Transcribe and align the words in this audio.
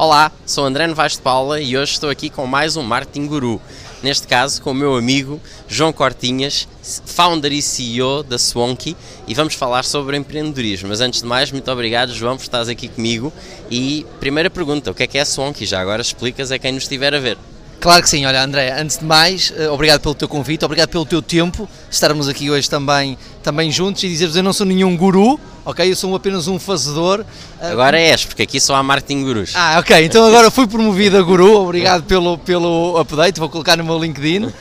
Olá, 0.00 0.30
sou 0.46 0.64
André 0.64 0.86
Novaes 0.86 1.14
de 1.14 1.22
Paula 1.22 1.60
e 1.60 1.76
hoje 1.76 1.94
estou 1.94 2.08
aqui 2.08 2.30
com 2.30 2.46
mais 2.46 2.76
um 2.76 2.84
Marketing 2.84 3.26
Guru. 3.26 3.60
Neste 4.00 4.28
caso, 4.28 4.62
com 4.62 4.70
o 4.70 4.74
meu 4.74 4.94
amigo 4.94 5.40
João 5.66 5.92
Cortinhas, 5.92 6.68
founder 7.04 7.52
e 7.52 7.60
CEO 7.60 8.22
da 8.22 8.38
Swanky, 8.38 8.96
e 9.26 9.34
vamos 9.34 9.54
falar 9.54 9.84
sobre 9.84 10.16
empreendedorismo. 10.16 10.88
Mas 10.88 11.00
antes 11.00 11.20
de 11.20 11.26
mais, 11.26 11.50
muito 11.50 11.68
obrigado, 11.68 12.14
João, 12.14 12.36
por 12.36 12.44
estares 12.44 12.68
aqui 12.68 12.86
comigo. 12.86 13.32
E 13.68 14.06
primeira 14.20 14.48
pergunta: 14.48 14.92
o 14.92 14.94
que 14.94 15.02
é 15.02 15.06
que 15.08 15.18
é 15.18 15.22
a 15.22 15.24
Swanky? 15.24 15.66
Já 15.66 15.80
agora 15.80 16.00
explicas 16.00 16.52
a 16.52 16.60
quem 16.60 16.70
nos 16.70 16.84
estiver 16.84 17.12
a 17.12 17.18
ver. 17.18 17.36
Claro 17.80 18.02
que 18.02 18.10
sim, 18.10 18.26
olha 18.26 18.42
André, 18.42 18.72
antes 18.72 18.98
de 18.98 19.04
mais, 19.04 19.52
eh, 19.56 19.68
obrigado 19.68 20.00
pelo 20.00 20.14
teu 20.14 20.26
convite, 20.26 20.64
obrigado 20.64 20.88
pelo 20.88 21.06
teu 21.06 21.22
tempo, 21.22 21.68
estarmos 21.88 22.28
aqui 22.28 22.50
hoje 22.50 22.68
também, 22.68 23.16
também 23.40 23.70
juntos 23.70 24.02
e 24.02 24.08
dizer-vos 24.08 24.34
eu 24.34 24.42
não 24.42 24.52
sou 24.52 24.66
nenhum 24.66 24.96
guru, 24.96 25.38
ok? 25.64 25.88
Eu 25.88 25.94
sou 25.94 26.12
apenas 26.16 26.48
um 26.48 26.58
fazedor. 26.58 27.24
Eh, 27.60 27.70
agora 27.70 27.96
és, 27.96 28.24
porque 28.24 28.42
aqui 28.42 28.58
só 28.58 28.74
há 28.74 28.82
marketing 28.82 29.22
gurus. 29.22 29.52
Ah, 29.54 29.76
ok, 29.78 29.94
então 30.04 30.24
agora 30.26 30.50
fui 30.50 30.66
promovido 30.66 31.18
a 31.18 31.22
guru, 31.22 31.54
obrigado 31.62 32.02
pelo, 32.02 32.36
pelo 32.38 32.98
update, 32.98 33.38
vou 33.38 33.48
colocar 33.48 33.76
no 33.76 33.84
meu 33.84 33.96
LinkedIn. 33.96 34.46
Uh, 34.46 34.52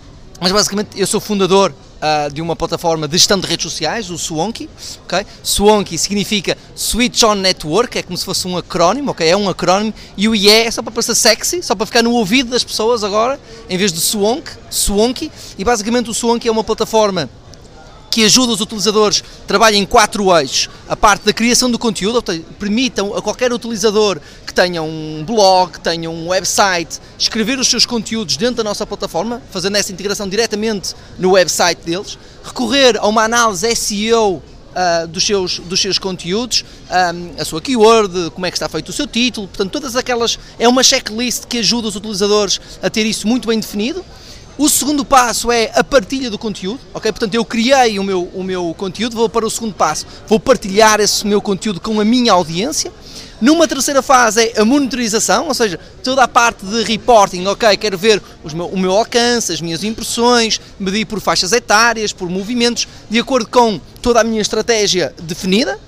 mas 0.40 0.52
basicamente 0.52 0.98
eu 0.98 1.06
sou 1.06 1.20
fundador 1.20 1.74
uh, 2.02 2.32
de 2.32 2.42
uma 2.42 2.56
plataforma 2.56 3.06
de 3.06 3.16
gestão 3.16 3.38
de 3.38 3.46
redes 3.46 3.62
sociais, 3.64 4.10
o 4.10 4.18
Swanky. 4.18 4.68
Okay? 5.04 5.24
Swanky 5.42 5.96
significa 5.96 6.58
Switch 6.74 7.22
On 7.22 7.36
Network, 7.36 7.96
é 7.96 8.02
como 8.02 8.16
se 8.18 8.24
fosse 8.24 8.46
um 8.48 8.56
acrónimo, 8.56 9.12
okay? 9.12 9.28
é 9.28 9.36
um 9.36 9.48
acrónimo, 9.48 9.94
e 10.16 10.28
o 10.28 10.34
IE 10.34 10.50
é 10.50 10.70
só 10.70 10.82
para 10.82 10.92
parecer 10.92 11.14
sexy, 11.14 11.62
só 11.62 11.74
para 11.74 11.86
ficar 11.86 12.02
no 12.02 12.12
ouvido 12.12 12.50
das 12.50 12.64
pessoas 12.64 13.04
agora, 13.04 13.38
em 13.70 13.78
vez 13.78 13.92
de 13.92 14.00
Swank, 14.00 14.50
Swanky, 14.68 15.30
e 15.56 15.64
basicamente 15.64 16.10
o 16.10 16.14
Swanky 16.14 16.48
é 16.48 16.52
uma 16.52 16.64
plataforma 16.64 17.30
que 18.12 18.22
ajuda 18.26 18.52
os 18.52 18.60
utilizadores, 18.60 19.24
trabalha 19.46 19.74
em 19.74 19.86
quatro 19.86 20.30
eixos. 20.38 20.68
A 20.86 20.94
parte 20.94 21.24
da 21.24 21.32
criação 21.32 21.70
do 21.70 21.78
conteúdo, 21.78 22.22
permitam 22.58 23.16
a 23.16 23.22
qualquer 23.22 23.50
utilizador 23.50 24.20
que 24.46 24.52
tenha 24.52 24.82
um 24.82 25.24
blog, 25.26 25.72
que 25.72 25.80
tenha 25.80 26.10
um 26.10 26.28
website, 26.28 27.00
escrever 27.18 27.58
os 27.58 27.68
seus 27.68 27.86
conteúdos 27.86 28.36
dentro 28.36 28.56
da 28.56 28.64
nossa 28.64 28.86
plataforma, 28.86 29.40
fazendo 29.50 29.78
essa 29.78 29.90
integração 29.90 30.28
diretamente 30.28 30.94
no 31.18 31.30
website 31.30 31.80
deles, 31.86 32.18
recorrer 32.44 32.98
a 32.98 33.06
uma 33.06 33.24
análise 33.24 33.74
SEO 33.74 34.42
Uh, 34.72 35.06
dos, 35.06 35.26
seus, 35.26 35.58
dos 35.58 35.78
seus 35.78 35.98
conteúdos, 35.98 36.64
um, 36.90 37.38
a 37.38 37.44
sua 37.44 37.60
keyword, 37.60 38.30
como 38.30 38.46
é 38.46 38.50
que 38.50 38.56
está 38.56 38.70
feito 38.70 38.88
o 38.88 38.92
seu 38.92 39.06
título, 39.06 39.46
portanto, 39.46 39.70
todas 39.70 39.96
aquelas. 39.96 40.38
É 40.58 40.66
uma 40.66 40.82
checklist 40.82 41.44
que 41.44 41.58
ajuda 41.58 41.88
os 41.88 41.94
utilizadores 41.94 42.58
a 42.82 42.88
ter 42.88 43.04
isso 43.04 43.28
muito 43.28 43.46
bem 43.46 43.60
definido. 43.60 44.02
O 44.58 44.68
segundo 44.68 45.02
passo 45.02 45.50
é 45.50 45.72
a 45.74 45.82
partilha 45.82 46.30
do 46.30 46.38
conteúdo, 46.38 46.78
ok? 46.92 47.10
Portanto, 47.10 47.34
eu 47.34 47.44
criei 47.44 47.98
o 47.98 48.04
meu, 48.04 48.28
o 48.34 48.44
meu 48.44 48.74
conteúdo, 48.76 49.16
vou 49.16 49.28
para 49.28 49.46
o 49.46 49.50
segundo 49.50 49.72
passo, 49.72 50.06
vou 50.28 50.38
partilhar 50.38 51.00
esse 51.00 51.26
meu 51.26 51.40
conteúdo 51.40 51.80
com 51.80 51.98
a 51.98 52.04
minha 52.04 52.32
audiência. 52.32 52.92
Numa 53.40 53.66
terceira 53.66 54.02
fase 54.02 54.52
é 54.54 54.60
a 54.60 54.64
monitorização, 54.64 55.48
ou 55.48 55.54
seja, 55.54 55.80
toda 56.04 56.22
a 56.22 56.28
parte 56.28 56.66
de 56.66 56.84
reporting, 56.84 57.46
ok? 57.46 57.76
Quero 57.78 57.96
ver 57.96 58.22
meu, 58.54 58.66
o 58.66 58.78
meu 58.78 58.92
alcance, 58.92 59.52
as 59.52 59.60
minhas 59.60 59.82
impressões, 59.82 60.60
medir 60.78 61.06
por 61.06 61.18
faixas 61.18 61.50
etárias, 61.52 62.12
por 62.12 62.28
movimentos, 62.28 62.86
de 63.08 63.18
acordo 63.18 63.48
com 63.48 63.80
toda 64.02 64.20
a 64.20 64.24
minha 64.24 64.42
estratégia 64.42 65.14
definida. 65.22 65.80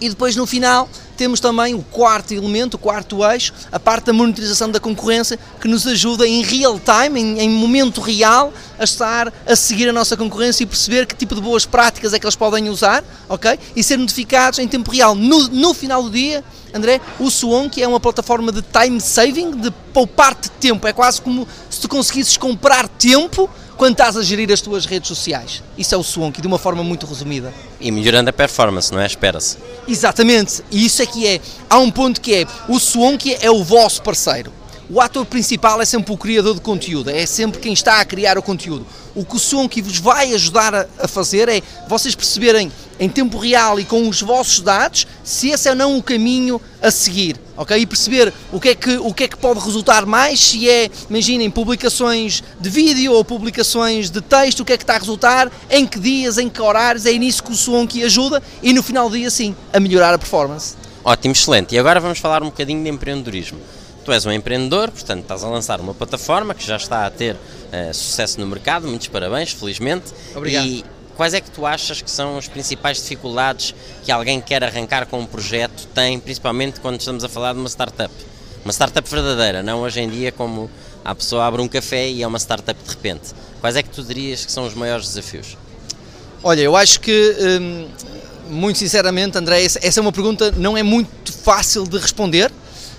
E 0.00 0.08
depois 0.08 0.34
no 0.34 0.46
final 0.46 0.88
temos 1.16 1.38
também 1.38 1.74
o 1.74 1.82
quarto 1.82 2.32
elemento, 2.32 2.74
o 2.74 2.78
quarto 2.78 3.22
eixo, 3.22 3.52
a 3.70 3.78
parte 3.78 4.06
da 4.06 4.12
monitorização 4.12 4.70
da 4.70 4.80
concorrência, 4.80 5.38
que 5.60 5.68
nos 5.68 5.86
ajuda 5.86 6.26
em 6.26 6.42
real 6.42 6.80
time, 6.80 7.20
em, 7.20 7.40
em, 7.40 7.50
momento 7.50 8.00
real, 8.00 8.50
a 8.78 8.84
estar 8.84 9.30
a 9.46 9.54
seguir 9.54 9.90
a 9.90 9.92
nossa 9.92 10.16
concorrência 10.16 10.62
e 10.62 10.66
perceber 10.66 11.04
que 11.04 11.14
tipo 11.14 11.34
de 11.34 11.42
boas 11.42 11.66
práticas 11.66 12.14
é 12.14 12.18
que 12.18 12.24
eles 12.24 12.36
podem 12.36 12.70
usar, 12.70 13.04
ok? 13.28 13.58
E 13.76 13.84
ser 13.84 13.98
notificados 13.98 14.58
em 14.58 14.66
tempo 14.66 14.90
real. 14.90 15.14
No, 15.14 15.48
no 15.48 15.74
final 15.74 16.02
do 16.02 16.10
dia, 16.10 16.42
André, 16.72 17.00
o 17.18 17.30
Suon, 17.30 17.68
que 17.68 17.82
é 17.82 17.86
uma 17.86 18.00
plataforma 18.00 18.50
de 18.50 18.62
time 18.62 18.98
saving, 18.98 19.50
de 19.50 19.70
poupar-te 19.92 20.50
tempo, 20.52 20.86
é 20.86 20.92
quase 20.94 21.20
como 21.20 21.46
se 21.68 21.80
tu 21.80 21.88
conseguisses 21.88 22.38
comprar 22.38 22.88
tempo 22.88 23.50
quando 23.80 23.92
estás 23.92 24.14
a 24.14 24.22
gerir 24.22 24.52
as 24.52 24.60
tuas 24.60 24.84
redes 24.84 25.08
sociais. 25.08 25.62
Isso 25.78 25.94
é 25.94 25.96
o 25.96 26.02
Swanky, 26.02 26.42
de 26.42 26.46
uma 26.46 26.58
forma 26.58 26.84
muito 26.84 27.06
resumida. 27.06 27.50
E 27.80 27.90
melhorando 27.90 28.28
a 28.28 28.32
performance, 28.32 28.92
não 28.92 29.00
é? 29.00 29.06
Espera-se. 29.06 29.56
Exatamente, 29.88 30.62
e 30.70 30.84
isso 30.84 31.00
é 31.00 31.06
que 31.06 31.26
é. 31.26 31.40
Há 31.70 31.78
um 31.78 31.90
ponto 31.90 32.20
que 32.20 32.34
é, 32.34 32.46
o 32.68 32.78
Swanky 32.78 33.38
é 33.40 33.50
o 33.50 33.64
vosso 33.64 34.02
parceiro. 34.02 34.52
O 34.92 35.00
ator 35.00 35.24
principal 35.24 35.80
é 35.80 35.84
sempre 35.84 36.12
o 36.12 36.16
criador 36.16 36.52
de 36.52 36.60
conteúdo, 36.60 37.10
é 37.10 37.24
sempre 37.24 37.60
quem 37.60 37.72
está 37.72 38.00
a 38.00 38.04
criar 38.04 38.36
o 38.36 38.42
conteúdo. 38.42 38.84
O 39.14 39.24
que 39.24 39.36
o 39.36 39.38
Swanky 39.38 39.80
vos 39.80 39.98
vai 39.98 40.34
ajudar 40.34 40.74
a, 40.74 40.86
a 40.98 41.06
fazer 41.06 41.48
é 41.48 41.62
vocês 41.88 42.12
perceberem 42.16 42.72
em 42.98 43.08
tempo 43.08 43.38
real 43.38 43.78
e 43.78 43.84
com 43.84 44.08
os 44.08 44.20
vossos 44.20 44.60
dados 44.60 45.06
se 45.22 45.50
esse 45.50 45.68
é 45.68 45.70
ou 45.70 45.76
não 45.76 45.96
o 45.96 46.02
caminho 46.02 46.60
a 46.82 46.90
seguir, 46.90 47.36
ok? 47.56 47.78
E 47.78 47.86
perceber 47.86 48.34
o 48.50 48.58
que 48.58 48.70
é 48.70 48.74
que, 48.74 48.96
o 48.96 49.14
que, 49.14 49.24
é 49.24 49.28
que 49.28 49.36
pode 49.36 49.60
resultar 49.60 50.04
mais, 50.06 50.40
se 50.40 50.68
é, 50.68 50.90
imaginem, 51.08 51.48
publicações 51.52 52.42
de 52.58 52.68
vídeo 52.68 53.12
ou 53.12 53.24
publicações 53.24 54.10
de 54.10 54.20
texto, 54.20 54.60
o 54.60 54.64
que 54.64 54.72
é 54.72 54.76
que 54.76 54.82
está 54.82 54.96
a 54.96 54.98
resultar, 54.98 55.52
em 55.70 55.86
que 55.86 56.00
dias, 56.00 56.36
em 56.36 56.48
que 56.48 56.60
horários, 56.60 57.06
é 57.06 57.12
nisso 57.12 57.44
que 57.44 57.52
o 57.52 57.56
Swanky 57.56 58.02
ajuda 58.02 58.42
e 58.60 58.72
no 58.72 58.82
final 58.82 59.08
do 59.08 59.16
dia 59.16 59.30
sim, 59.30 59.54
a 59.72 59.78
melhorar 59.78 60.12
a 60.12 60.18
performance. 60.18 60.74
Ótimo, 61.04 61.32
excelente. 61.32 61.76
E 61.76 61.78
agora 61.78 62.00
vamos 62.00 62.18
falar 62.18 62.42
um 62.42 62.46
bocadinho 62.46 62.82
de 62.82 62.90
empreendedorismo. 62.90 63.60
Tu 64.10 64.14
és 64.14 64.26
um 64.26 64.32
empreendedor, 64.32 64.90
portanto 64.90 65.20
estás 65.20 65.44
a 65.44 65.48
lançar 65.48 65.80
uma 65.80 65.94
plataforma 65.94 66.52
que 66.52 66.66
já 66.66 66.76
está 66.76 67.06
a 67.06 67.10
ter 67.10 67.36
uh, 67.36 67.94
sucesso 67.94 68.40
no 68.40 68.46
mercado, 68.48 68.88
muitos 68.88 69.06
parabéns, 69.06 69.52
felizmente. 69.52 70.06
Obrigado. 70.34 70.66
E 70.66 70.84
quais 71.16 71.32
é 71.32 71.40
que 71.40 71.48
tu 71.48 71.64
achas 71.64 72.02
que 72.02 72.10
são 72.10 72.36
as 72.36 72.48
principais 72.48 72.96
dificuldades 72.96 73.72
que 74.02 74.10
alguém 74.10 74.40
quer 74.40 74.64
arrancar 74.64 75.06
com 75.06 75.20
um 75.20 75.26
projeto 75.26 75.86
tem, 75.94 76.18
principalmente 76.18 76.80
quando 76.80 76.98
estamos 76.98 77.22
a 77.22 77.28
falar 77.28 77.52
de 77.52 77.60
uma 77.60 77.68
startup? 77.68 78.12
Uma 78.64 78.72
startup 78.72 79.08
verdadeira, 79.08 79.62
não 79.62 79.82
hoje 79.82 80.00
em 80.00 80.08
dia 80.10 80.32
como 80.32 80.68
a 81.04 81.14
pessoa 81.14 81.46
abre 81.46 81.62
um 81.62 81.68
café 81.68 82.10
e 82.10 82.24
é 82.24 82.26
uma 82.26 82.40
startup 82.40 82.82
de 82.82 82.90
repente. 82.90 83.30
Quais 83.60 83.76
é 83.76 83.82
que 83.84 83.90
tu 83.90 84.02
dirias 84.02 84.44
que 84.44 84.50
são 84.50 84.66
os 84.66 84.74
maiores 84.74 85.06
desafios? 85.06 85.56
Olha, 86.42 86.62
eu 86.62 86.74
acho 86.74 86.98
que, 86.98 87.36
hum, 87.60 87.86
muito 88.48 88.80
sinceramente, 88.80 89.38
André, 89.38 89.62
essa 89.62 89.78
é 89.78 90.00
uma 90.00 90.10
pergunta 90.10 90.50
não 90.56 90.76
é 90.76 90.82
muito 90.82 91.32
fácil 91.32 91.84
de 91.84 91.96
responder, 91.96 92.50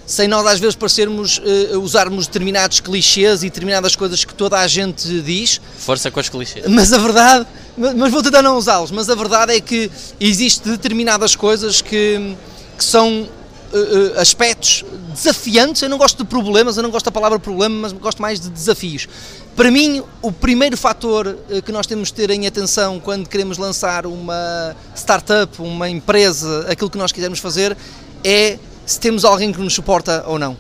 sem 0.06 0.28
nós 0.28 0.46
às 0.46 0.60
vezes 0.60 0.76
parecermos 0.76 1.40
uh, 1.40 1.80
usarmos 1.80 2.28
determinados 2.28 2.80
clichês 2.80 3.44
e 3.44 3.50
determinadas 3.50 3.96
coisas 3.96 4.26
que 4.26 4.34
toda 4.34 4.60
a 4.60 4.68
gente 4.68 5.22
diz. 5.22 5.62
Força 5.78 6.12
com 6.12 6.20
os 6.20 6.30
clichês. 6.30 6.66
Mas 6.68 6.92
a 6.94 6.98
verdade 6.98 7.48
mas 7.78 8.12
vou 8.12 8.22
tentar 8.22 8.42
não 8.42 8.58
usá-los, 8.58 8.92
mas 8.92 9.10
a 9.10 9.16
verdade 9.16 9.56
é 9.56 9.62
que 9.62 9.90
existe 10.20 10.70
determinadas 10.70 11.36
coisas 11.36 11.82
que, 11.82 12.36
que 12.78 12.84
são 12.84 13.24
uh, 13.24 14.20
aspectos 14.20 14.84
desafiantes, 15.14 15.82
eu 15.82 15.90
não 15.90 15.98
gosto 15.98 16.18
de 16.18 16.30
problemas, 16.30 16.78
eu 16.78 16.84
não 16.84 16.92
gosto 16.92 17.06
da 17.06 17.12
palavra 17.12 17.40
problema, 17.40 17.76
mas 17.82 17.94
gosto 17.94 18.22
mais 18.22 18.40
de 18.40 18.50
desafios. 18.50 19.08
Para 19.56 19.72
mim, 19.72 20.04
o 20.22 20.32
primeiro 20.32 20.78
fator 20.78 21.38
que 21.66 21.72
nós 21.72 21.86
temos 21.86 22.10
de 22.10 22.14
ter 22.14 22.30
em 22.30 22.48
atenção 22.48 23.00
quando 23.00 23.28
queremos 23.28 23.58
lançar 23.58 24.06
uma 24.06 24.76
startup, 24.96 25.62
uma 25.62 25.90
empresa, 25.90 26.66
aquilo 26.70 26.90
que 26.90 26.98
nós 26.98 27.12
quisermos 27.12 27.40
fazer, 27.40 27.76
é 28.24 28.58
se 28.92 29.00
temos 29.00 29.26
alguém 29.26 29.52
que 29.52 29.60
nos 29.60 29.74
suporta 29.74 30.24
ou 30.28 30.38
não. 30.38 30.58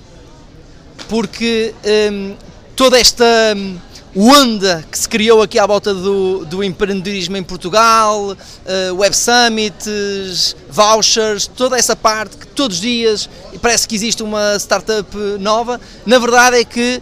Porque 1.07 1.73
um, 2.11 2.35
toda 2.75 2.99
esta... 2.99 3.25
Um, 3.55 3.77
onda 4.15 4.83
que 4.91 4.99
se 4.99 5.07
criou 5.07 5.41
aqui 5.41 5.57
à 5.57 5.65
volta 5.65 5.93
do, 5.93 6.45
do 6.45 6.63
empreendedorismo 6.63 7.37
em 7.37 7.43
Portugal, 7.43 8.31
uh, 8.31 8.95
web 8.95 9.15
summits, 9.15 10.55
vouchers, 10.69 11.47
toda 11.47 11.77
essa 11.77 11.95
parte 11.95 12.35
que 12.35 12.47
todos 12.47 12.77
os 12.77 12.81
dias 12.81 13.29
parece 13.61 13.87
que 13.87 13.95
existe 13.95 14.21
uma 14.21 14.57
startup 14.57 15.15
nova. 15.39 15.79
Na 16.05 16.19
verdade 16.19 16.57
é 16.57 16.65
que 16.65 17.01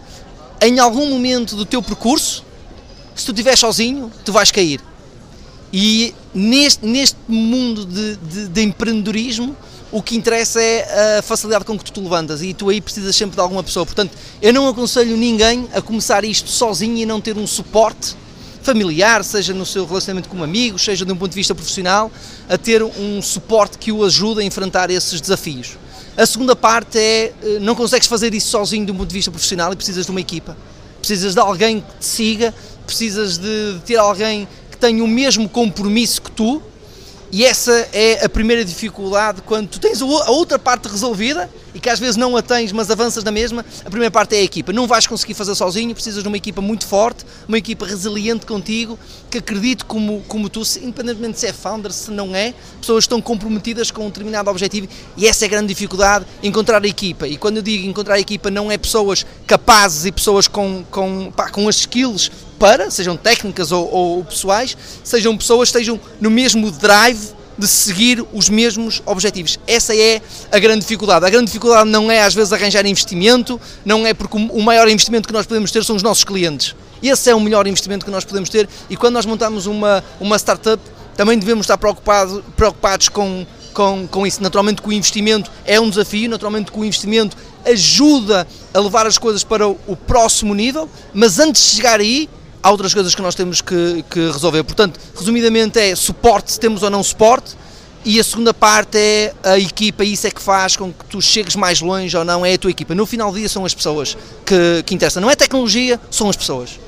em 0.60 0.78
algum 0.78 1.06
momento 1.06 1.56
do 1.56 1.64
teu 1.64 1.82
percurso, 1.82 2.44
se 3.14 3.24
tu 3.24 3.32
estiver 3.32 3.56
sozinho, 3.56 4.10
tu 4.24 4.32
vais 4.32 4.50
cair. 4.50 4.80
E 5.72 6.14
neste, 6.34 6.84
neste 6.84 7.16
mundo 7.26 7.86
de, 7.86 8.16
de, 8.16 8.48
de 8.48 8.62
empreendedorismo, 8.62 9.56
o 9.92 10.02
que 10.02 10.16
interessa 10.16 10.60
é 10.62 11.18
a 11.18 11.22
facilidade 11.22 11.64
com 11.64 11.76
que 11.76 11.84
tu 11.84 11.92
te 11.92 12.00
levantas 12.00 12.42
e 12.42 12.54
tu 12.54 12.68
aí 12.68 12.80
precisas 12.80 13.14
sempre 13.16 13.34
de 13.34 13.40
alguma 13.40 13.62
pessoa. 13.62 13.84
Portanto, 13.84 14.16
eu 14.40 14.52
não 14.52 14.68
aconselho 14.68 15.16
ninguém 15.16 15.68
a 15.74 15.82
começar 15.82 16.24
isto 16.24 16.48
sozinho 16.48 16.96
e 16.96 17.04
não 17.04 17.20
ter 17.20 17.36
um 17.36 17.46
suporte 17.46 18.14
familiar, 18.62 19.24
seja 19.24 19.52
no 19.52 19.66
seu 19.66 19.84
relacionamento 19.86 20.28
com 20.28 20.42
amigos, 20.44 20.82
seja 20.82 21.04
de 21.04 21.12
um 21.12 21.16
ponto 21.16 21.30
de 21.30 21.36
vista 21.36 21.54
profissional, 21.54 22.10
a 22.48 22.56
ter 22.56 22.82
um 22.82 23.20
suporte 23.20 23.78
que 23.78 23.90
o 23.90 24.04
ajude 24.04 24.40
a 24.40 24.44
enfrentar 24.44 24.90
esses 24.90 25.20
desafios. 25.20 25.76
A 26.16 26.26
segunda 26.26 26.54
parte 26.54 26.98
é, 26.98 27.32
eh, 27.42 27.58
não 27.60 27.74
consegues 27.74 28.06
fazer 28.06 28.34
isso 28.34 28.48
sozinho 28.48 28.84
de 28.84 28.92
um 28.92 28.96
ponto 28.96 29.08
de 29.08 29.14
vista 29.14 29.30
profissional 29.30 29.72
e 29.72 29.76
precisas 29.76 30.04
de 30.04 30.10
uma 30.10 30.20
equipa. 30.20 30.56
Precisas 30.98 31.34
de 31.34 31.40
alguém 31.40 31.80
que 31.80 31.98
te 31.98 32.04
siga, 32.04 32.54
precisas 32.86 33.38
de 33.38 33.80
ter 33.86 33.96
alguém 33.96 34.46
que 34.70 34.76
tenha 34.76 35.02
o 35.02 35.08
mesmo 35.08 35.48
compromisso 35.48 36.20
que 36.20 36.30
tu 36.30 36.62
e 37.32 37.44
essa 37.44 37.88
é 37.92 38.24
a 38.24 38.28
primeira 38.28 38.64
dificuldade 38.64 39.40
quando 39.42 39.68
tu 39.68 39.78
tens 39.78 40.02
a 40.02 40.30
outra 40.30 40.58
parte 40.58 40.88
resolvida 40.88 41.48
e 41.72 41.78
que 41.78 41.88
às 41.88 42.00
vezes 42.00 42.16
não 42.16 42.36
a 42.36 42.42
tens, 42.42 42.72
mas 42.72 42.90
avanças 42.90 43.22
na 43.22 43.30
mesma. 43.30 43.64
A 43.84 43.88
primeira 43.88 44.10
parte 44.10 44.34
é 44.34 44.38
a 44.38 44.42
equipa. 44.42 44.72
Não 44.72 44.84
vais 44.86 45.06
conseguir 45.06 45.34
fazer 45.34 45.54
sozinho, 45.54 45.94
precisas 45.94 46.22
de 46.24 46.28
uma 46.28 46.36
equipa 46.36 46.60
muito 46.60 46.84
forte, 46.84 47.24
uma 47.46 47.56
equipa 47.56 47.86
resiliente 47.86 48.44
contigo, 48.44 48.98
que 49.30 49.38
acredite 49.38 49.84
como, 49.84 50.24
como 50.26 50.48
tu, 50.48 50.62
independentemente 50.82 51.38
se 51.38 51.46
é 51.46 51.52
founder, 51.52 51.92
se 51.92 52.10
não 52.10 52.34
é, 52.34 52.52
pessoas 52.80 53.04
estão 53.04 53.20
comprometidas 53.22 53.92
com 53.92 54.06
um 54.06 54.08
determinado 54.08 54.50
objetivo 54.50 54.88
e 55.16 55.28
essa 55.28 55.44
é 55.44 55.46
a 55.46 55.50
grande 55.50 55.68
dificuldade, 55.68 56.26
encontrar 56.42 56.82
a 56.82 56.88
equipa. 56.88 57.28
E 57.28 57.36
quando 57.36 57.58
eu 57.58 57.62
digo 57.62 57.86
encontrar 57.86 58.14
a 58.14 58.20
equipa, 58.20 58.50
não 58.50 58.72
é 58.72 58.76
pessoas 58.76 59.24
capazes 59.46 60.04
e 60.04 60.10
pessoas 60.10 60.48
com, 60.48 60.84
com, 60.90 61.30
pá, 61.30 61.48
com 61.48 61.68
as 61.68 61.76
skills 61.76 62.30
para, 62.60 62.90
sejam 62.90 63.16
técnicas 63.16 63.72
ou, 63.72 63.90
ou 63.90 64.24
pessoais, 64.24 64.76
sejam 65.02 65.34
pessoas 65.34 65.70
estejam 65.70 65.98
no 66.20 66.30
mesmo 66.30 66.70
drive 66.70 67.30
de 67.56 67.66
seguir 67.66 68.24
os 68.34 68.50
mesmos 68.50 69.02
objetivos. 69.06 69.58
Essa 69.66 69.96
é 69.96 70.20
a 70.52 70.58
grande 70.58 70.80
dificuldade. 70.80 71.24
A 71.24 71.30
grande 71.30 71.46
dificuldade 71.46 71.88
não 71.88 72.10
é 72.10 72.22
às 72.22 72.34
vezes 72.34 72.52
arranjar 72.52 72.84
investimento, 72.86 73.58
não 73.82 74.06
é 74.06 74.12
porque 74.12 74.36
o 74.36 74.62
maior 74.62 74.88
investimento 74.88 75.26
que 75.26 75.32
nós 75.32 75.46
podemos 75.46 75.72
ter 75.72 75.82
são 75.84 75.96
os 75.96 76.02
nossos 76.02 76.22
clientes. 76.22 76.76
Esse 77.02 77.30
é 77.30 77.34
o 77.34 77.40
melhor 77.40 77.66
investimento 77.66 78.04
que 78.04 78.10
nós 78.10 78.24
podemos 78.24 78.50
ter 78.50 78.68
e 78.90 78.96
quando 78.96 79.14
nós 79.14 79.24
montamos 79.24 79.64
uma, 79.64 80.04
uma 80.20 80.36
startup 80.36 80.82
também 81.16 81.38
devemos 81.38 81.64
estar 81.64 81.78
preocupado, 81.78 82.44
preocupados 82.56 83.08
com, 83.08 83.46
com, 83.72 84.06
com 84.06 84.26
isso. 84.26 84.42
Naturalmente 84.42 84.82
que 84.82 84.88
o 84.88 84.92
investimento 84.92 85.50
é 85.64 85.80
um 85.80 85.88
desafio, 85.88 86.28
naturalmente 86.28 86.70
que 86.70 86.78
o 86.78 86.84
investimento 86.84 87.36
ajuda 87.64 88.46
a 88.72 88.80
levar 88.80 89.06
as 89.06 89.16
coisas 89.16 89.44
para 89.44 89.66
o 89.66 89.96
próximo 90.06 90.54
nível, 90.54 90.88
mas 91.12 91.38
antes 91.38 91.62
de 91.62 91.76
chegar 91.76 92.00
aí 92.00 92.28
há 92.62 92.70
outras 92.70 92.92
coisas 92.94 93.14
que 93.14 93.22
nós 93.22 93.34
temos 93.34 93.60
que, 93.60 94.04
que 94.10 94.30
resolver. 94.30 94.62
Portanto, 94.62 94.98
resumidamente 95.16 95.78
é 95.78 95.94
suporte, 95.94 96.52
se 96.52 96.60
temos 96.60 96.82
ou 96.82 96.90
não 96.90 97.02
suporte, 97.02 97.56
e 98.04 98.18
a 98.18 98.24
segunda 98.24 98.54
parte 98.54 98.96
é 98.96 99.34
a 99.42 99.58
equipa, 99.58 100.02
isso 100.04 100.26
é 100.26 100.30
que 100.30 100.40
faz 100.40 100.74
com 100.74 100.90
que 100.90 101.04
tu 101.04 101.20
chegues 101.20 101.54
mais 101.54 101.80
longe 101.80 102.16
ou 102.16 102.24
não, 102.24 102.44
é 102.46 102.54
a 102.54 102.58
tua 102.58 102.70
equipa. 102.70 102.94
No 102.94 103.04
final 103.04 103.30
do 103.30 103.38
dia 103.38 103.48
são 103.48 103.64
as 103.64 103.74
pessoas 103.74 104.16
que, 104.44 104.82
que 104.84 104.94
interessam, 104.94 105.20
não 105.20 105.30
é 105.30 105.36
tecnologia, 105.36 106.00
são 106.10 106.28
as 106.28 106.36
pessoas. 106.36 106.78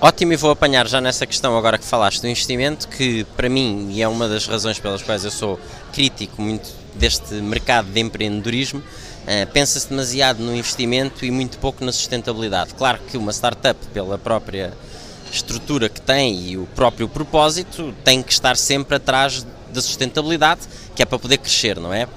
Ótimo, 0.00 0.32
e 0.32 0.36
vou 0.36 0.50
apanhar 0.50 0.88
já 0.88 1.00
nessa 1.00 1.26
questão 1.26 1.56
agora 1.56 1.76
que 1.76 1.84
falaste 1.84 2.22
do 2.22 2.26
investimento, 2.26 2.88
que 2.88 3.24
para 3.36 3.48
mim, 3.48 3.90
e 3.92 4.02
é 4.02 4.08
uma 4.08 4.26
das 4.26 4.46
razões 4.46 4.78
pelas 4.78 5.02
quais 5.02 5.24
eu 5.24 5.30
sou 5.30 5.60
crítico 5.92 6.40
muito 6.40 6.70
deste 6.94 7.34
mercado 7.34 7.92
de 7.92 8.00
empreendedorismo, 8.00 8.82
Pensa-se 9.52 9.88
demasiado 9.88 10.40
no 10.40 10.54
investimento 10.54 11.24
e 11.24 11.30
muito 11.30 11.58
pouco 11.58 11.84
na 11.84 11.92
sustentabilidade. 11.92 12.74
Claro 12.74 12.98
que 13.08 13.16
uma 13.16 13.32
startup, 13.32 13.78
pela 13.94 14.18
própria 14.18 14.72
estrutura 15.32 15.88
que 15.88 16.00
tem 16.00 16.50
e 16.50 16.58
o 16.58 16.66
próprio 16.74 17.08
propósito, 17.08 17.94
tem 18.04 18.22
que 18.22 18.32
estar 18.32 18.56
sempre 18.56 18.96
atrás 18.96 19.46
da 19.72 19.80
sustentabilidade, 19.80 20.62
que 20.96 21.02
é 21.02 21.04
para 21.04 21.18
poder 21.18 21.38
crescer, 21.38 21.78
não 21.78 21.94
é? 21.94 22.08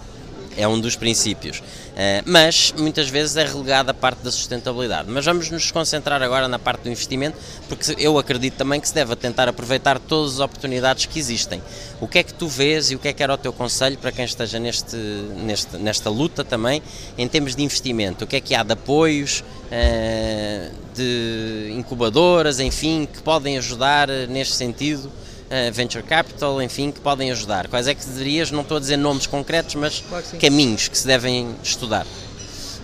É 0.58 0.68
um 0.68 0.80
dos 0.80 0.96
princípios. 0.96 1.60
Uh, 1.60 2.24
mas 2.26 2.74
muitas 2.78 3.10
vezes 3.10 3.36
é 3.38 3.46
relegada 3.46 3.92
a 3.92 3.94
parte 3.94 4.24
da 4.24 4.32
sustentabilidade. 4.32 5.10
Mas 5.10 5.26
vamos 5.26 5.50
nos 5.50 5.72
concentrar 5.72 6.22
agora 6.22 6.48
na 6.48 6.60
parte 6.60 6.84
do 6.84 6.90
investimento, 6.90 7.38
porque 7.68 7.96
eu 7.98 8.18
acredito 8.18 8.56
também 8.56 8.80
que 8.80 8.88
se 8.88 8.94
deve 8.94 9.16
tentar 9.16 9.48
aproveitar 9.48 10.00
todas 10.00 10.36
as 10.36 10.40
oportunidades 10.40 11.06
que 11.06 11.20
existem. 11.20 11.62
O 12.00 12.08
que 12.08 12.20
é 12.20 12.24
que 12.24 12.34
tu 12.34 12.48
vês 12.48 12.92
e 12.92 12.96
o 12.96 13.00
que 13.00 13.08
é 13.08 13.14
que 13.14 13.22
era 13.22 13.34
o 13.34 13.38
teu 13.38 13.54
conselho 13.54 13.98
para 13.98 14.12
quem 14.12 14.26
esteja 14.26 14.60
neste, 14.60 14.96
neste, 14.96 15.78
nesta 15.78 16.10
luta 16.10 16.44
também, 16.44 16.82
em 17.18 17.28
termos 17.28 17.56
de 17.56 17.64
investimento? 17.64 18.26
O 18.26 18.28
que 18.28 18.36
é 18.36 18.42
que 18.42 18.56
há 18.56 18.64
de 18.64 18.74
apoios, 18.74 19.42
uh, 19.42 20.74
de 20.96 21.74
incubadoras, 21.76 22.60
enfim, 22.60 23.08
que 23.12 23.22
podem 23.22 23.58
ajudar 23.58 24.08
neste 24.28 24.56
sentido? 24.56 25.12
Uh, 25.54 25.72
venture 25.72 26.04
capital, 26.04 26.60
enfim, 26.64 26.90
que 26.90 27.00
podem 27.00 27.30
ajudar. 27.30 27.68
Quais 27.68 27.88
é 27.88 27.94
que 27.94 28.04
dirias, 28.10 28.50
não 28.50 28.62
estou 28.62 28.78
a 28.78 28.80
dizer 28.80 28.98
nomes 28.98 29.28
concretos, 29.28 29.76
mas 29.76 30.04
claro 30.10 30.26
que 30.26 30.38
caminhos 30.38 30.88
que 30.88 30.98
se 30.98 31.06
devem 31.06 31.56
estudar? 31.62 32.08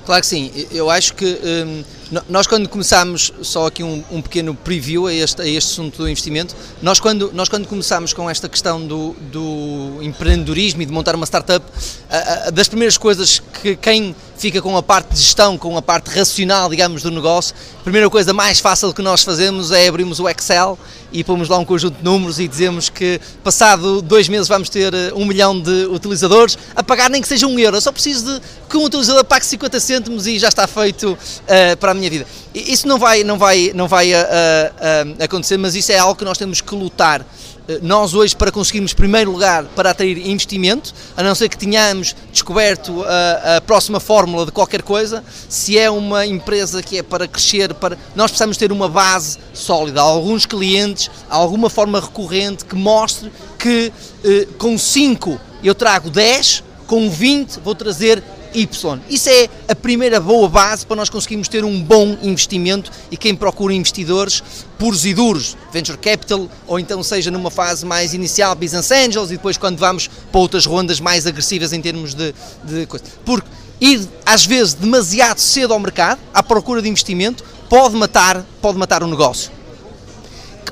Claro 0.06 0.21
que 0.21 0.27
sim, 0.27 0.51
eu 0.69 0.88
acho 0.88 1.16
que 1.16 1.25
um, 1.25 1.83
nós 2.28 2.48
quando 2.48 2.68
começámos, 2.68 3.32
só 3.44 3.68
aqui 3.68 3.84
um, 3.84 4.04
um, 4.10 4.22
pequeno 4.22 4.56
preview 4.56 5.06
a 5.06 5.14
este, 5.14 5.42
a 5.42 5.48
este 5.48 5.74
assunto 5.74 6.00
do 6.00 6.10
investimento, 6.10 6.56
nós 6.82 7.00
quando, 7.00 7.32
nós 7.34 7.48
quando 7.48 7.68
começámos 7.68 8.14
com 8.14 8.28
esta 8.28 8.50
questão 8.50 8.86
do, 8.86 9.16
do 9.32 10.00
empreendedorismo 10.02 10.82
e 10.82 10.86
de 10.88 10.92
montar 10.92 11.14
uma 11.16 11.26
startup, 11.26 11.64
a, 12.10 12.48
a, 12.48 12.50
das 12.50 12.68
primeiras 12.68 12.98
coisas 12.98 13.40
que 13.62 13.76
quem 13.76 14.16
fica 14.40 14.62
com 14.62 14.76
a 14.76 14.82
parte 14.82 15.14
de 15.14 15.20
gestão, 15.20 15.58
com 15.58 15.78
a 15.78 15.82
parte 15.82 16.10
racional, 16.10 16.70
digamos, 16.70 17.04
do 17.04 17.12
negócio, 17.12 17.54
a 17.80 17.84
primeira 17.84 18.10
coisa 18.10 18.34
mais 18.34 18.60
fácil 18.60 18.94
que 18.94 19.02
nós 19.02 19.22
fazemos 19.22 19.72
é 19.72 19.88
abrirmos 19.88 20.20
o 20.20 20.30
Excel 20.30 20.80
e 21.12 21.24
pomos 21.24 21.50
lá 21.50 21.58
um 21.58 21.66
conjunto 21.66 21.98
de 21.98 22.04
números 22.04 22.40
e 22.40 22.48
dizemos 22.48 22.88
que 22.90 23.20
passado 23.44 24.02
dois 24.02 24.30
meses 24.30 24.48
vamos 24.48 24.70
ter 24.70 24.94
eh, 24.94 25.12
um 25.14 25.26
milhão 25.26 25.60
de 25.60 25.88
utilizadores, 25.88 26.58
a 26.76 26.84
pagar 26.84 27.10
nem 27.10 27.22
que 27.22 27.28
seja 27.28 27.48
um 27.48 27.60
euro, 27.60 27.78
eu 27.78 27.82
só 27.82 27.92
preciso 27.92 28.26
de 28.26 28.42
que 28.70 28.78
um 28.78 28.86
utilizador 28.86 29.26
pague 29.26 29.46
50 29.46 29.80
cêntimos 29.80 30.28
e 30.28 30.40
já 30.40 30.48
está 30.48 30.68
feito 30.68 31.14
uh, 31.14 31.78
para 31.78 31.92
a 31.92 31.94
minha 32.00 32.10
vida. 32.10 32.25
Isso 32.54 32.88
não 32.88 32.98
vai, 32.98 33.24
não 33.24 33.38
vai, 33.38 33.72
não 33.75 33.88
vai 33.88 34.13
uh, 34.13 34.18
uh, 34.18 35.24
acontecer, 35.24 35.57
mas 35.57 35.75
isso 35.75 35.92
é 35.92 35.98
algo 35.98 36.16
que 36.16 36.25
nós 36.25 36.38
temos 36.38 36.62
que 36.62 36.74
lutar 36.74 37.25
eh, 37.69 37.80
nós 37.84 38.16
hoje 38.16 38.36
para 38.36 38.51
conseguirmos 38.51 38.94
primeiro 38.94 39.31
lugar 39.31 39.63
para 39.75 39.92
atrair 39.92 40.28
investimento, 40.28 40.92
a 41.16 41.22
não 41.22 41.36
ser 41.36 41.48
que 41.50 41.57
tenhamos 41.57 42.16
descoberto 42.31 43.04
a, 43.04 43.57
a, 43.57 43.62
próxima 43.62 44.00
fórmula 44.00 44.44
de 44.44 44.51
qualquer 44.51 44.81
coisa, 44.81 45.24
se 45.48 45.78
é 45.78 45.88
uma 45.88 46.25
empresa 46.25 46.81
que 46.81 46.98
é 46.98 47.04
para 47.04 47.28
crescer, 47.28 47.72
para 47.75 47.96
nós 48.16 48.31
precisamos 48.31 48.57
ter 48.57 48.72
uma 48.72 48.90
base 48.90 49.38
sólida, 49.54 50.02
alguns 50.02 50.48
clientes, 50.48 51.12
alguma 51.30 51.69
forma 51.69 52.00
recorrente 52.00 52.66
que 52.66 52.75
mostre 52.75 53.31
que 53.60 53.94
eh, 54.24 54.48
com 54.57 54.75
5 54.75 55.40
eu 55.63 55.75
trago 55.75 56.10
10, 56.10 56.63
com 56.88 57.07
20 57.07 57.60
vou 57.60 57.75
trazer 57.75 58.24
Y. 58.54 59.01
Isso 59.10 59.30
é 59.30 59.50
a 59.68 59.75
primeira 59.75 60.19
boa 60.19 60.48
base 60.50 60.86
para 60.86 60.96
nós 60.96 61.10
conseguirmos 61.10 61.48
ter 61.48 61.63
um 61.63 61.81
bom 61.81 62.18
investimento 62.22 62.92
e 63.12 63.18
quem 63.18 63.36
procura 63.36 63.74
investidores 63.74 64.44
puros 64.78 65.06
e 65.06 65.13
duros, 65.13 65.57
venture 65.74 65.98
capital, 65.98 66.50
ou 66.66 66.80
então 66.80 67.04
seja 67.04 67.30
numa 67.30 67.51
fase 67.51 67.86
mais 67.86 68.13
inicial, 68.13 68.56
business 68.56 68.92
angels, 68.92 69.30
e 69.30 69.36
depois 69.36 69.57
quando 69.57 69.78
vamos 69.78 70.10
para 70.31 70.40
outras 70.40 70.66
rondas 70.66 71.00
mais 71.00 71.28
agressivas 71.28 71.74
em 71.74 71.81
termos 71.81 72.13
de, 72.13 72.34
de 72.63 72.86
coisa. 72.86 73.04
Porque 73.25 73.48
ir 73.81 74.07
às 74.25 74.46
vezes 74.46 74.74
demasiado 74.74 75.40
cedo 75.40 75.74
ao 75.74 75.80
mercado, 75.80 76.19
à 76.34 76.42
procura 76.42 76.81
de 76.81 76.88
investimento, 76.88 77.44
pode 77.69 77.95
matar, 77.95 78.45
pode 78.62 78.78
matar 78.78 79.04
o 79.04 79.07
negócio. 79.07 79.52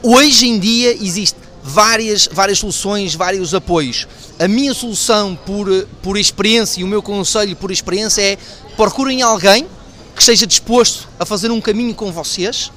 Hoje 0.01 0.47
em 0.47 0.57
dia 0.57 0.93
existe 0.93 1.37
várias, 1.63 2.29
várias 2.31 2.59
soluções, 2.59 3.13
vários 3.13 3.53
apoios. 3.53 4.07
A 4.39 4.47
minha 4.47 4.71
solução 4.71 5.35
por, 5.35 5.67
por 6.01 6.15
experiência 6.15 6.81
e 6.81 6.83
o 6.83 6.87
meu 6.87 7.01
conselho 7.01 7.55
por 7.55 7.71
experiência 7.71 8.21
é 8.21 8.37
procurem 8.75 9.23
alguém 9.23 9.65
que 10.15 10.21
esteja 10.21 10.45
disposto 10.45 11.09
a 11.19 11.25
fazer 11.25 11.49
um 11.49 11.59
caminho 11.59 11.95
com 11.95 12.11
vocês 12.11 12.71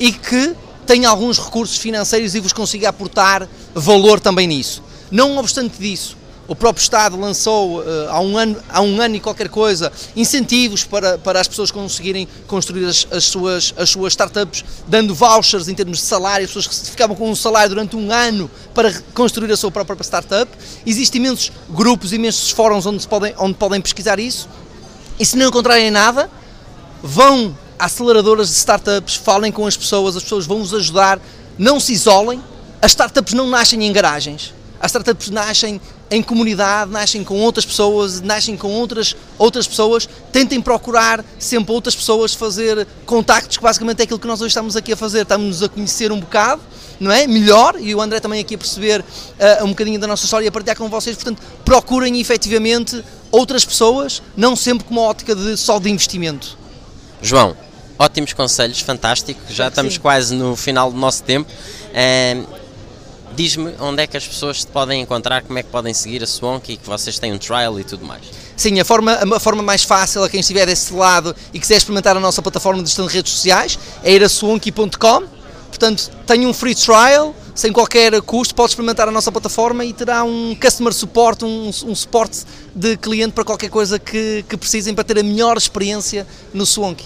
e 0.00 0.10
que 0.10 0.56
tenha 0.86 1.10
alguns 1.10 1.38
recursos 1.38 1.76
financeiros 1.76 2.34
e 2.34 2.40
vos 2.40 2.54
consiga 2.54 2.88
aportar 2.88 3.46
valor 3.74 4.20
também 4.20 4.46
nisso. 4.46 4.82
Não 5.10 5.36
obstante 5.36 5.78
disso, 5.78 6.16
o 6.48 6.54
próprio 6.54 6.82
Estado 6.82 7.18
lançou 7.18 7.80
uh, 7.80 7.84
há, 8.08 8.20
um 8.20 8.36
ano, 8.36 8.56
há 8.68 8.80
um 8.80 9.00
ano 9.00 9.16
e 9.16 9.20
qualquer 9.20 9.48
coisa 9.48 9.92
incentivos 10.14 10.84
para, 10.84 11.18
para 11.18 11.40
as 11.40 11.48
pessoas 11.48 11.70
conseguirem 11.70 12.28
construir 12.46 12.84
as, 12.86 13.06
as, 13.10 13.24
suas, 13.24 13.74
as 13.76 13.90
suas 13.90 14.12
startups, 14.12 14.64
dando 14.86 15.14
vouchers 15.14 15.68
em 15.68 15.74
termos 15.74 15.98
de 15.98 16.04
salário, 16.04 16.44
as 16.44 16.52
pessoas 16.52 16.66
que 16.68 16.90
ficavam 16.90 17.16
com 17.16 17.30
um 17.30 17.34
salário 17.34 17.70
durante 17.70 17.96
um 17.96 18.12
ano 18.12 18.50
para 18.74 18.92
construir 19.14 19.50
a 19.50 19.56
sua 19.56 19.70
própria 19.70 19.96
startup. 20.02 20.50
Existem 20.86 21.20
imensos 21.20 21.50
grupos, 21.68 22.12
imensos 22.12 22.50
fóruns 22.50 22.86
onde, 22.86 23.06
podem, 23.08 23.34
onde 23.38 23.54
podem 23.54 23.80
pesquisar 23.80 24.18
isso. 24.18 24.48
E 25.18 25.26
se 25.26 25.36
não 25.36 25.48
encontrarem 25.48 25.90
nada, 25.90 26.30
vão 27.02 27.56
a 27.78 27.86
aceleradoras 27.86 28.48
de 28.48 28.54
startups, 28.54 29.16
falem 29.16 29.52
com 29.52 29.66
as 29.66 29.76
pessoas, 29.76 30.16
as 30.16 30.22
pessoas 30.22 30.46
vão 30.46 30.58
vos 30.58 30.72
ajudar, 30.72 31.20
não 31.58 31.78
se 31.80 31.92
isolem. 31.92 32.42
As 32.80 32.92
startups 32.92 33.34
não 33.34 33.46
nascem 33.46 33.84
em 33.84 33.92
garagens, 33.92 34.52
as 34.80 34.90
startups 34.90 35.30
nascem 35.30 35.80
em 36.10 36.22
comunidade, 36.22 36.90
nascem 36.90 37.24
com 37.24 37.40
outras 37.40 37.64
pessoas, 37.64 38.20
nascem 38.20 38.56
com 38.56 38.68
outras, 38.68 39.16
outras 39.38 39.66
pessoas, 39.66 40.08
tentem 40.30 40.60
procurar 40.60 41.24
sempre 41.38 41.72
outras 41.72 41.96
pessoas, 41.96 42.34
fazer 42.34 42.86
contactos, 43.04 43.56
que 43.56 43.62
basicamente 43.62 44.00
é 44.00 44.02
aquilo 44.04 44.18
que 44.18 44.26
nós 44.26 44.40
hoje 44.40 44.48
estamos 44.48 44.76
aqui 44.76 44.92
a 44.92 44.96
fazer, 44.96 45.22
estamos-nos 45.22 45.62
a 45.62 45.68
conhecer 45.68 46.12
um 46.12 46.20
bocado, 46.20 46.62
não 47.00 47.10
é? 47.10 47.26
Melhor, 47.26 47.76
e 47.80 47.94
o 47.94 48.00
André 48.00 48.20
também 48.20 48.40
aqui 48.40 48.54
a 48.54 48.58
perceber 48.58 49.00
uh, 49.00 49.64
um 49.64 49.68
bocadinho 49.68 49.98
da 49.98 50.06
nossa 50.06 50.24
história 50.24 50.44
e 50.44 50.48
a 50.48 50.52
partilhar 50.52 50.76
com 50.76 50.88
vocês, 50.88 51.16
portanto, 51.16 51.42
procurem 51.64 52.20
efetivamente 52.20 53.02
outras 53.30 53.64
pessoas, 53.64 54.22
não 54.36 54.54
sempre 54.54 54.84
com 54.84 54.92
uma 54.92 55.02
ótica 55.02 55.34
de, 55.34 55.56
só 55.56 55.78
de 55.78 55.90
investimento. 55.90 56.56
João, 57.20 57.56
ótimos 57.98 58.32
conselhos, 58.32 58.80
fantástico, 58.80 59.40
já 59.50 59.68
estamos 59.68 59.94
sim. 59.94 60.00
quase 60.00 60.34
no 60.34 60.54
final 60.54 60.92
do 60.92 60.98
nosso 60.98 61.22
tempo. 61.22 61.50
Uh, 61.50 62.65
Diz-me 63.36 63.74
onde 63.78 64.02
é 64.02 64.06
que 64.06 64.16
as 64.16 64.26
pessoas 64.26 64.64
podem 64.64 65.02
encontrar, 65.02 65.42
como 65.42 65.58
é 65.58 65.62
que 65.62 65.68
podem 65.68 65.92
seguir 65.92 66.22
a 66.22 66.26
Swanky 66.26 66.72
e 66.72 66.76
que 66.78 66.86
vocês 66.86 67.18
têm 67.18 67.34
um 67.34 67.38
trial 67.38 67.78
e 67.78 67.84
tudo 67.84 68.02
mais. 68.06 68.22
Sim, 68.56 68.80
a 68.80 68.84
forma, 68.84 69.12
a 69.12 69.38
forma 69.38 69.62
mais 69.62 69.82
fácil 69.82 70.24
a 70.24 70.30
quem 70.30 70.40
estiver 70.40 70.64
desse 70.64 70.94
lado 70.94 71.36
e 71.52 71.60
quiser 71.60 71.76
experimentar 71.76 72.16
a 72.16 72.20
nossa 72.20 72.40
plataforma 72.40 72.82
de 72.82 72.88
gestão 72.88 73.06
de 73.06 73.12
redes 73.12 73.32
sociais 73.32 73.78
é 74.02 74.10
ir 74.10 74.24
a 74.24 74.28
swanky.com. 74.28 75.24
Portanto, 75.68 76.10
tem 76.26 76.46
um 76.46 76.54
free 76.54 76.74
trial, 76.74 77.34
sem 77.54 77.70
qualquer 77.70 78.18
custo, 78.22 78.54
pode 78.54 78.70
experimentar 78.70 79.06
a 79.06 79.10
nossa 79.10 79.30
plataforma 79.30 79.84
e 79.84 79.92
terá 79.92 80.24
um 80.24 80.56
customer 80.58 80.94
support, 80.94 81.42
um, 81.42 81.68
um 81.68 81.94
suporte 81.94 82.44
de 82.74 82.96
cliente 82.96 83.34
para 83.34 83.44
qualquer 83.44 83.68
coisa 83.68 83.98
que, 83.98 84.46
que 84.48 84.56
precisem 84.56 84.94
para 84.94 85.04
ter 85.04 85.18
a 85.18 85.22
melhor 85.22 85.58
experiência 85.58 86.26
no 86.54 86.64
Swanky. 86.64 87.04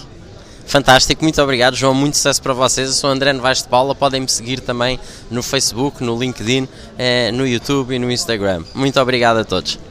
Fantástico, 0.65 1.23
muito 1.23 1.41
obrigado, 1.41 1.75
João. 1.75 1.93
Muito 1.93 2.15
sucesso 2.15 2.41
para 2.41 2.53
vocês. 2.53 2.87
Eu 2.87 2.93
sou 2.93 3.09
André 3.09 3.33
Novaes 3.33 3.61
de 3.61 3.67
Paula. 3.67 3.93
Podem 3.93 4.21
me 4.21 4.29
seguir 4.29 4.61
também 4.61 4.99
no 5.29 5.43
Facebook, 5.43 6.03
no 6.03 6.17
LinkedIn, 6.17 6.67
eh, 6.97 7.31
no 7.31 7.45
YouTube 7.45 7.93
e 7.93 7.99
no 7.99 8.11
Instagram. 8.11 8.63
Muito 8.73 8.99
obrigado 8.99 9.37
a 9.37 9.43
todos. 9.43 9.90